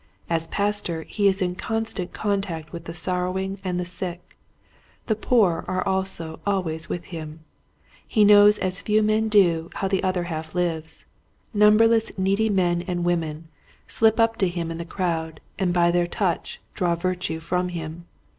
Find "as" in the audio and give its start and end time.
0.31-0.47, 8.57-8.81